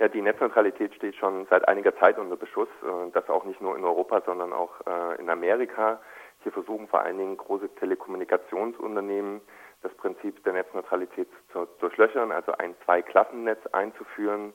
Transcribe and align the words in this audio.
Ja, 0.00 0.06
die 0.06 0.22
Netzneutralität 0.22 0.94
steht 0.94 1.16
schon 1.16 1.46
seit 1.50 1.66
einiger 1.66 1.96
Zeit 1.96 2.18
unter 2.18 2.36
Beschuss. 2.36 2.68
Äh, 2.82 3.10
das 3.12 3.28
auch 3.28 3.44
nicht 3.44 3.60
nur 3.60 3.76
in 3.76 3.84
Europa, 3.84 4.22
sondern 4.24 4.52
auch 4.52 4.72
äh, 4.86 5.20
in 5.20 5.28
Amerika. 5.28 6.00
Hier 6.44 6.52
versuchen 6.52 6.86
vor 6.86 7.00
allen 7.00 7.18
Dingen 7.18 7.36
große 7.36 7.68
Telekommunikationsunternehmen 7.76 9.40
das 9.82 9.92
Prinzip 9.94 10.42
der 10.44 10.54
Netzneutralität 10.54 11.28
zu 11.52 11.66
durchlöchern, 11.80 12.32
also 12.32 12.52
ein 12.52 12.74
Zweiklassennetz 12.84 13.64
einzuführen. 13.68 14.52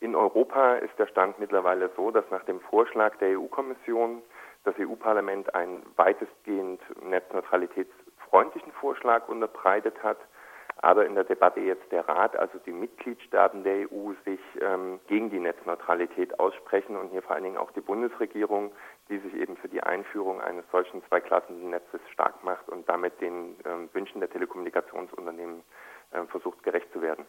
In 0.00 0.14
Europa 0.14 0.74
ist 0.74 0.98
der 0.98 1.06
Stand 1.06 1.38
mittlerweile 1.38 1.90
so, 1.96 2.10
dass 2.10 2.24
nach 2.30 2.44
dem 2.44 2.60
Vorschlag 2.60 3.16
der 3.16 3.38
EU-Kommission 3.38 4.22
das 4.64 4.74
EU-Parlament 4.78 5.54
einen 5.54 5.82
weitestgehend 5.96 6.80
netzneutralitätsfreundlichen 7.02 8.72
Vorschlag 8.72 9.28
unterbreitet 9.28 10.02
hat 10.02 10.18
aber 10.82 11.06
in 11.06 11.14
der 11.14 11.24
Debatte 11.24 11.60
jetzt 11.60 11.90
der 11.92 12.06
Rat, 12.08 12.36
also 12.36 12.58
die 12.66 12.72
Mitgliedstaaten 12.72 13.62
der 13.62 13.90
EU, 13.90 14.12
sich 14.24 14.40
ähm, 14.60 14.98
gegen 15.06 15.30
die 15.30 15.38
Netzneutralität 15.38 16.38
aussprechen 16.40 16.96
und 16.96 17.10
hier 17.10 17.22
vor 17.22 17.36
allen 17.36 17.44
Dingen 17.44 17.56
auch 17.56 17.70
die 17.70 17.80
Bundesregierung, 17.80 18.72
die 19.08 19.18
sich 19.18 19.32
eben 19.34 19.56
für 19.56 19.68
die 19.68 19.80
Einführung 19.80 20.40
eines 20.40 20.64
solchen 20.72 21.02
Zweiklassennetzes 21.08 22.00
stark 22.12 22.42
macht 22.42 22.68
und 22.68 22.88
damit 22.88 23.20
den 23.20 23.56
ähm, 23.64 23.88
Wünschen 23.92 24.18
der 24.18 24.28
Telekommunikationsunternehmen 24.28 25.62
äh, 26.10 26.24
versucht 26.24 26.62
gerecht 26.64 26.92
zu 26.92 27.00
werden. 27.00 27.24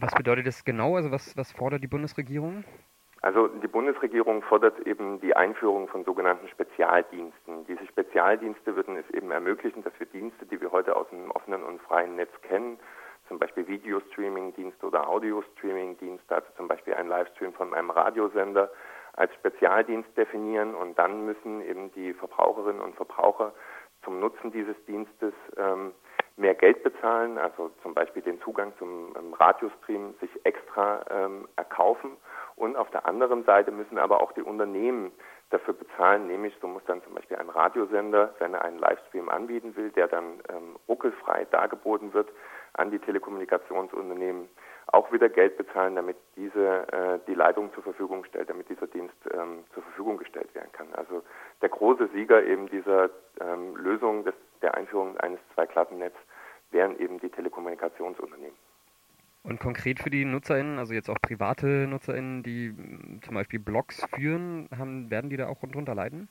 Was 0.00 0.12
bedeutet 0.14 0.48
das 0.48 0.64
genau? 0.64 0.96
Also 0.96 1.12
was, 1.12 1.36
was 1.36 1.52
fordert 1.52 1.82
die 1.82 1.88
Bundesregierung? 1.88 2.64
Also 3.20 3.48
die 3.48 3.66
Bundesregierung 3.66 4.42
fordert 4.42 4.78
eben 4.86 5.20
die 5.20 5.34
Einführung 5.34 5.88
von 5.88 6.04
sogenannten 6.04 6.48
Spezialdiensten. 6.48 7.66
Diese 7.66 7.84
Spezialdienste 7.86 8.76
würden 8.76 8.96
es 8.96 9.10
eben 9.10 9.30
ermöglichen, 9.32 9.82
dass 9.82 9.92
wir 9.98 10.06
Dienste, 10.06 10.46
die 10.46 10.60
wir 10.60 10.70
heute 10.70 10.94
aus 10.94 11.08
dem 11.10 11.30
offenen 11.32 11.64
und 11.64 11.80
freien 11.82 12.14
Netz 12.14 12.30
kennen, 12.42 12.78
zum 13.26 13.38
Beispiel 13.38 13.66
Videostreaming-Dienste 13.66 14.86
oder 14.86 15.08
Audio-Streaming-Dienste, 15.08 16.34
also 16.34 16.46
zum 16.56 16.68
Beispiel 16.68 16.94
ein 16.94 17.08
Livestream 17.08 17.52
von 17.52 17.74
einem 17.74 17.90
Radiosender, 17.90 18.70
als 19.14 19.34
Spezialdienst 19.34 20.16
definieren 20.16 20.76
und 20.76 20.96
dann 20.96 21.26
müssen 21.26 21.60
eben 21.62 21.92
die 21.92 22.14
Verbraucherinnen 22.14 22.80
und 22.80 22.94
Verbraucher 22.94 23.52
zum 24.04 24.20
Nutzen 24.20 24.52
dieses 24.52 24.76
Dienstes 24.86 25.34
ähm, 25.56 25.92
mehr 26.38 26.54
Geld 26.54 26.82
bezahlen, 26.82 27.38
also 27.38 27.70
zum 27.82 27.94
Beispiel 27.94 28.22
den 28.22 28.40
Zugang 28.40 28.72
zum 28.78 29.14
ähm, 29.16 29.34
Radiostream 29.34 30.14
sich 30.20 30.30
extra 30.44 31.04
ähm, 31.10 31.48
erkaufen 31.56 32.16
und 32.56 32.76
auf 32.76 32.90
der 32.90 33.06
anderen 33.06 33.44
Seite 33.44 33.70
müssen 33.70 33.98
aber 33.98 34.20
auch 34.22 34.32
die 34.32 34.42
Unternehmen 34.42 35.12
dafür 35.50 35.74
bezahlen, 35.74 36.26
nämlich 36.26 36.54
so 36.60 36.68
muss 36.68 36.84
dann 36.86 37.02
zum 37.02 37.14
Beispiel 37.14 37.38
ein 37.38 37.48
Radiosender, 37.48 38.34
wenn 38.38 38.54
er 38.54 38.62
einen 38.62 38.78
Livestream 38.78 39.28
anbieten 39.28 39.76
will, 39.76 39.90
der 39.90 40.08
dann 40.08 40.40
ähm, 40.50 40.76
ruckelfrei 40.88 41.46
dargeboten 41.50 42.12
wird, 42.12 42.28
an 42.74 42.90
die 42.90 42.98
Telekommunikationsunternehmen 42.98 44.48
auch 44.90 45.12
wieder 45.12 45.28
Geld 45.28 45.56
bezahlen, 45.56 45.96
damit 45.96 46.16
diese 46.36 46.86
äh, 46.92 47.18
die 47.26 47.34
Leitung 47.34 47.72
zur 47.74 47.82
Verfügung 47.82 48.24
stellt, 48.24 48.48
damit 48.48 48.68
dieser 48.68 48.86
Dienst 48.86 49.16
ähm, 49.32 49.64
zur 49.74 49.82
Verfügung 49.82 50.16
gestellt 50.16 50.54
werden 50.54 50.72
kann. 50.72 50.88
Also 50.94 51.22
der 51.60 51.68
große 51.68 52.08
Sieger 52.14 52.42
eben 52.42 52.68
dieser 52.68 53.10
ähm, 53.40 53.76
Lösung 53.76 54.24
des, 54.24 54.34
der 54.62 54.74
Einführung 54.74 55.18
Zweiklassennetzes 55.78 56.20
wären 56.70 56.98
eben 56.98 57.18
die 57.20 57.30
Telekommunikationsunternehmen. 57.30 58.56
Und 59.44 59.60
konkret 59.60 60.00
für 60.00 60.10
die 60.10 60.24
NutzerInnen, 60.24 60.78
also 60.78 60.92
jetzt 60.92 61.08
auch 61.08 61.20
private 61.22 61.86
NutzerInnen, 61.86 62.42
die 62.42 62.70
mm, 62.70 63.22
zum 63.22 63.34
Beispiel 63.34 63.60
Blogs 63.60 64.04
führen, 64.14 64.68
haben, 64.76 65.10
werden 65.10 65.30
die 65.30 65.36
da 65.36 65.48
auch 65.48 65.60
drunter 65.60 65.94
leiden? 65.94 66.28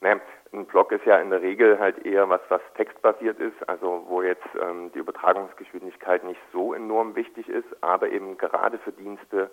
Naja, 0.00 0.20
ein 0.52 0.66
Blog 0.66 0.90
ist 0.90 1.04
ja 1.06 1.18
in 1.18 1.30
der 1.30 1.42
Regel 1.42 1.78
halt 1.78 2.04
eher 2.04 2.28
was, 2.28 2.40
was 2.48 2.60
textbasiert 2.76 3.38
ist, 3.38 3.68
also 3.68 4.04
wo 4.08 4.22
jetzt 4.22 4.48
ähm, 4.60 4.90
die 4.92 4.98
Übertragungsgeschwindigkeit 4.98 6.24
nicht 6.24 6.40
so 6.52 6.74
enorm 6.74 7.14
wichtig 7.14 7.48
ist, 7.48 7.68
aber 7.82 8.10
eben 8.10 8.36
gerade 8.36 8.78
für 8.78 8.90
Dienste 8.92 9.50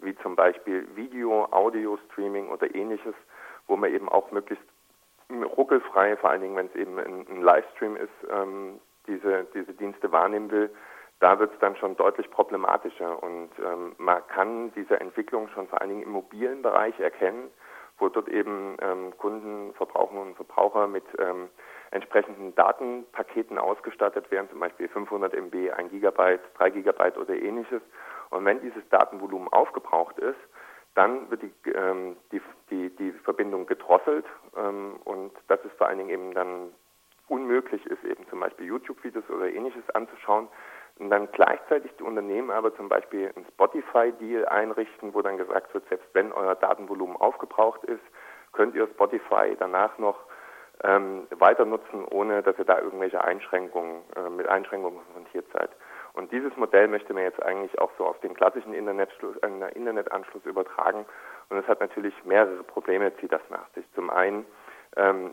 wie 0.00 0.16
zum 0.16 0.34
Beispiel 0.34 0.88
Video, 0.96 1.46
Audio, 1.52 1.96
Streaming 2.08 2.48
oder 2.48 2.74
ähnliches, 2.74 3.14
wo 3.68 3.76
man 3.76 3.94
eben 3.94 4.08
auch 4.08 4.32
möglichst 4.32 4.64
ruckelfrei, 5.42 6.16
vor 6.16 6.30
allen 6.30 6.42
Dingen 6.42 6.56
wenn 6.56 6.66
es 6.66 6.74
eben 6.74 6.98
ein, 6.98 7.26
ein 7.28 7.42
Livestream 7.42 7.96
ist, 7.96 8.10
ähm, 8.30 8.80
diese, 9.06 9.46
diese 9.54 9.72
Dienste 9.74 10.12
wahrnehmen 10.12 10.50
will, 10.50 10.70
da 11.20 11.38
wird 11.38 11.52
es 11.52 11.58
dann 11.60 11.76
schon 11.76 11.96
deutlich 11.96 12.28
problematischer 12.30 13.22
und 13.22 13.50
ähm, 13.64 13.94
man 13.98 14.26
kann 14.26 14.72
diese 14.74 15.00
Entwicklung 15.00 15.48
schon 15.48 15.68
vor 15.68 15.80
allen 15.80 15.90
Dingen 15.90 16.02
im 16.02 16.10
mobilen 16.10 16.62
Bereich 16.62 16.98
erkennen, 16.98 17.50
wo 17.98 18.08
dort 18.08 18.28
eben 18.28 18.76
ähm, 18.80 19.16
Kunden, 19.18 19.72
Verbraucherinnen 19.74 20.28
und 20.30 20.34
Verbraucher 20.34 20.88
mit 20.88 21.04
ähm, 21.18 21.48
entsprechenden 21.92 22.54
Datenpaketen 22.56 23.58
ausgestattet 23.58 24.30
werden, 24.32 24.48
zum 24.50 24.58
Beispiel 24.58 24.88
500 24.88 25.34
MB, 25.34 25.70
1 25.70 25.90
Gigabyte, 25.90 26.40
3 26.58 26.70
Gigabyte 26.70 27.16
oder 27.18 27.34
ähnliches. 27.34 27.82
Und 28.30 28.44
wenn 28.44 28.60
dieses 28.60 28.82
Datenvolumen 28.88 29.48
aufgebraucht 29.48 30.18
ist, 30.18 30.40
dann 30.94 31.30
wird 31.30 31.42
die, 31.42 31.70
ähm, 31.70 32.16
die, 32.32 32.40
die, 32.70 32.90
die 32.96 33.12
Verbindung 33.24 33.66
gedrosselt 33.66 34.26
ähm, 34.56 34.96
und 35.04 35.32
das 35.48 35.60
ist 35.64 35.76
vor 35.78 35.88
allen 35.88 35.98
Dingen 35.98 36.10
eben 36.10 36.34
dann 36.34 36.72
unmöglich 37.28 37.84
ist, 37.86 38.04
eben 38.04 38.26
zum 38.28 38.40
Beispiel 38.40 38.66
YouTube-Videos 38.66 39.28
oder 39.30 39.48
ähnliches 39.48 39.88
anzuschauen, 39.90 40.48
und 40.98 41.10
dann 41.10 41.30
gleichzeitig 41.32 41.90
die 41.98 42.02
Unternehmen 42.02 42.50
aber 42.50 42.74
zum 42.76 42.88
Beispiel 42.88 43.32
einen 43.34 43.46
Spotify-Deal 43.46 44.46
einrichten, 44.46 45.14
wo 45.14 45.22
dann 45.22 45.38
gesagt 45.38 45.72
wird, 45.74 45.88
selbst 45.88 46.06
wenn 46.12 46.32
euer 46.32 46.54
Datenvolumen 46.54 47.16
aufgebraucht 47.16 47.82
ist, 47.84 48.02
könnt 48.52 48.74
ihr 48.74 48.86
Spotify 48.88 49.56
danach 49.58 49.96
noch 49.98 50.18
ähm, 50.84 51.26
weiter 51.30 51.64
nutzen, 51.64 52.04
ohne 52.10 52.42
dass 52.42 52.58
ihr 52.58 52.64
da 52.64 52.78
irgendwelche 52.78 53.22
Einschränkungen, 53.22 54.02
äh, 54.16 54.28
mit 54.28 54.46
Einschränkungen 54.48 54.98
konfrontiert 54.98 55.46
seid. 55.52 55.70
Und 56.14 56.30
dieses 56.30 56.54
Modell 56.56 56.88
möchte 56.88 57.14
man 57.14 57.22
jetzt 57.22 57.42
eigentlich 57.42 57.78
auch 57.78 57.90
so 57.96 58.04
auf 58.04 58.20
den 58.20 58.34
klassischen 58.34 58.74
äh, 58.74 59.68
Internetanschluss 59.74 60.44
übertragen. 60.44 61.06
Und 61.48 61.58
es 61.58 61.66
hat 61.66 61.80
natürlich 61.80 62.14
mehrere 62.24 62.62
Probleme, 62.64 63.16
zieht 63.16 63.32
das 63.32 63.42
nach 63.50 63.68
sich. 63.74 63.84
Zum 63.94 64.10
einen 64.10 64.44
ähm, 64.96 65.32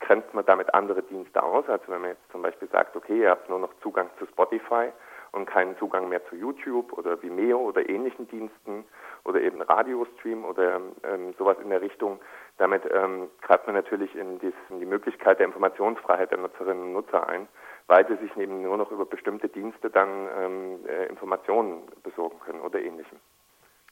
grenzt 0.00 0.34
man 0.34 0.44
damit 0.44 0.74
andere 0.74 1.02
Dienste 1.02 1.42
aus. 1.42 1.68
Also 1.68 1.84
wenn 1.88 2.00
man 2.00 2.10
jetzt 2.10 2.32
zum 2.32 2.42
Beispiel 2.42 2.68
sagt, 2.68 2.96
okay, 2.96 3.20
ihr 3.20 3.30
habt 3.30 3.48
nur 3.48 3.60
noch 3.60 3.72
Zugang 3.82 4.10
zu 4.18 4.26
Spotify 4.26 4.90
und 5.32 5.46
keinen 5.46 5.76
Zugang 5.78 6.08
mehr 6.08 6.24
zu 6.26 6.36
YouTube 6.36 6.92
oder 6.92 7.22
Vimeo 7.22 7.58
oder 7.58 7.88
ähnlichen 7.88 8.26
Diensten 8.28 8.84
oder 9.24 9.40
eben 9.40 9.60
Radiostream 9.60 10.44
oder 10.44 10.80
ähm, 11.04 11.34
sowas 11.38 11.56
in 11.62 11.70
der 11.70 11.82
Richtung, 11.82 12.20
damit 12.58 12.82
ähm, 12.92 13.28
greift 13.42 13.66
man 13.66 13.76
natürlich 13.76 14.14
in, 14.16 14.38
dies, 14.38 14.54
in, 14.70 14.80
die 14.80 14.86
Möglichkeit 14.86 15.38
der 15.38 15.46
Informationsfreiheit 15.46 16.30
der 16.30 16.38
Nutzerinnen 16.38 16.84
und 16.84 16.92
Nutzer 16.92 17.28
ein, 17.28 17.48
weil 17.86 18.06
sie 18.08 18.16
sich 18.16 18.36
eben 18.36 18.62
nur 18.62 18.76
noch 18.76 18.90
über 18.90 19.06
bestimmte 19.06 19.48
Dienste 19.48 19.90
dann 19.90 20.28
ähm, 20.38 20.86
äh, 20.86 21.06
Informationen 21.06 21.82
besorgen 22.02 22.38
können 22.40 22.60
oder 22.60 22.80
ähnlichem. 22.80 23.18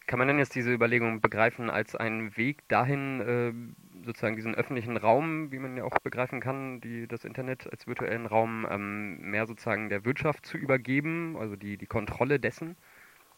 Kann 0.07 0.19
man 0.19 0.29
denn 0.29 0.39
jetzt 0.39 0.55
diese 0.55 0.73
Überlegung 0.73 1.23
begreifen 1.23 1.71
als 1.71 1.97
einen 1.97 2.37
Weg 2.37 2.69
dahin, 2.69 3.21
äh, 3.21 4.05
sozusagen 4.05 4.37
diesen 4.37 4.55
öffentlichen 4.55 4.99
Raum, 4.99 5.51
wie 5.51 5.59
man 5.59 5.77
ja 5.79 5.85
auch 5.85 5.99
begreifen 6.03 6.41
kann, 6.41 6.81
die, 6.83 7.09
das 7.09 7.25
Internet 7.25 7.71
als 7.71 7.87
virtuellen 7.87 8.27
Raum 8.27 8.67
ähm, 8.71 9.31
mehr 9.31 9.47
sozusagen 9.47 9.89
der 9.89 10.05
Wirtschaft 10.05 10.45
zu 10.45 10.59
übergeben, 10.59 11.37
also 11.39 11.57
die, 11.57 11.79
die 11.79 11.87
Kontrolle 11.87 12.39
dessen? 12.39 12.77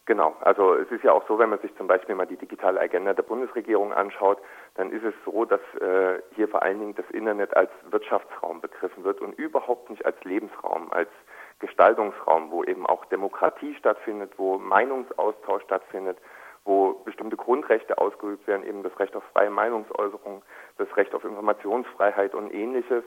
Genau, 0.07 0.37
also 0.39 0.73
es 0.75 0.89
ist 0.89 1.03
ja 1.03 1.11
auch 1.11 1.27
so, 1.27 1.37
wenn 1.37 1.49
man 1.49 1.59
sich 1.59 1.75
zum 1.75 1.87
Beispiel 1.87 2.15
mal 2.15 2.25
die 2.25 2.37
digitale 2.37 2.79
Agenda 2.79 3.13
der 3.13 3.23
Bundesregierung 3.23 3.91
anschaut, 3.91 4.37
dann 4.75 4.89
ist 4.89 5.03
es 5.03 5.13
so, 5.25 5.43
dass 5.43 5.59
äh, 5.81 6.21
hier 6.33 6.47
vor 6.47 6.63
allen 6.63 6.79
Dingen 6.79 6.95
das 6.95 7.09
Internet 7.11 7.55
als 7.57 7.69
Wirtschaftsraum 7.91 8.61
begriffen 8.61 9.03
wird 9.03 9.19
und 9.19 9.37
überhaupt 9.37 9.89
nicht 9.89 10.05
als 10.05 10.15
Lebensraum, 10.23 10.93
als 10.93 11.09
Gestaltungsraum, 11.59 12.51
wo 12.51 12.63
eben 12.63 12.85
auch 12.85 13.03
Demokratie 13.07 13.75
stattfindet, 13.75 14.31
wo 14.37 14.57
Meinungsaustausch 14.57 15.63
stattfindet, 15.63 16.17
wo 16.63 16.93
bestimmte 17.03 17.35
Grundrechte 17.35 17.97
ausgeübt 17.97 18.47
werden, 18.47 18.65
eben 18.65 18.83
das 18.83 18.97
Recht 18.99 19.13
auf 19.13 19.23
freie 19.33 19.49
Meinungsäußerung, 19.49 20.41
das 20.77 20.87
Recht 20.95 21.13
auf 21.15 21.25
Informationsfreiheit 21.25 22.33
und 22.33 22.53
ähnliches. 22.53 23.03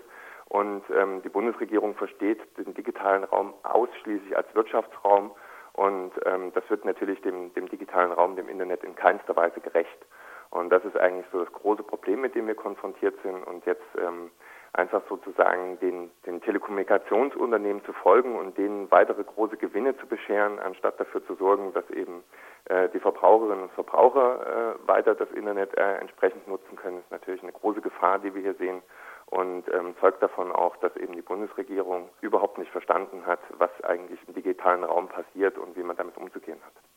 Und 0.50 0.82
ähm, 0.94 1.22
die 1.22 1.31
Bundesregierung 1.31 1.94
versteht 1.94 2.41
den 2.59 2.75
digitalen 2.75 3.25
Raum 3.25 3.55
ausschließlich 3.62 4.37
als 4.37 4.55
Wirtschaftsraum 4.55 5.31
und 5.80 6.12
ähm, 6.26 6.52
das 6.52 6.68
wird 6.68 6.84
natürlich 6.84 7.22
dem, 7.22 7.54
dem 7.54 7.66
digitalen 7.66 8.12
Raum, 8.12 8.36
dem 8.36 8.50
Internet 8.50 8.84
in 8.84 8.94
keinster 8.94 9.34
Weise 9.34 9.60
gerecht. 9.60 10.05
Und 10.50 10.69
das 10.69 10.84
ist 10.84 10.94
eigentlich 10.99 11.25
so 11.32 11.43
das 11.43 11.50
große 11.55 11.82
Problem, 11.82 12.20
mit 12.20 12.34
dem 12.34 12.49
wir 12.49 12.55
konfrontiert 12.55 13.14
sind. 13.22 13.44
Und 13.44 13.64
jetzt 13.64 13.87
ähm, 13.96 14.31
einfach 14.75 15.00
sozusagen 15.08 15.81
den, 15.81 16.10
den 16.26 16.43
Telekommunikationsunternehmen 16.43 17.82
zu 17.87 17.94
folgen 17.94 18.38
und 18.38 18.58
denen 18.58 18.90
weitere 18.90 19.25
große 19.25 19.56
Gewinne 19.56 19.96
zu 19.96 20.06
bescheren, 20.06 20.58
anstatt 20.58 21.00
dafür 21.00 21.25
zu 21.25 21.34
sorgen, 21.37 21.72
dass 21.72 21.88
eben 21.88 22.25
äh, 22.66 22.90
die 22.90 23.00
Verbraucherinnen 23.00 23.62
und 23.62 23.72
Verbraucher 23.72 24.76
äh, 24.84 24.87
weiter 24.87 25.14
das 25.14 25.31
Internet 25.31 25.75
äh, 25.78 25.94
entsprechend 25.94 26.46
nutzen 26.46 26.76
können, 26.76 26.99
ist 26.99 27.10
natürlich 27.10 27.43
eine 27.43 27.52
große 27.52 27.81
Gefahr, 27.81 28.19
die 28.19 28.34
wir 28.34 28.43
hier 28.43 28.55
sehen 28.56 28.82
und 29.31 29.65
ähm, 29.73 29.94
zeugt 30.00 30.23
davon 30.23 30.53
auch, 30.53 30.77
dass 30.79 30.94
eben 30.97 31.15
die 31.15 31.23
Bundesregierung 31.23 32.09
überhaupt 32.21 32.59
nicht 32.59 32.71
verstanden 32.71 33.25
hat, 33.27 33.41
was 33.59 33.71
eigentlich 33.85 34.21
im 34.27 34.35
digitalen 34.35 34.85
Raum 34.85 35.09
passiert 35.09 35.56
und 35.56 35.77
wie 35.77 35.82
man 35.82 35.97
damit 35.97 36.17
umzugehen 36.17 36.61
hat. 36.65 36.89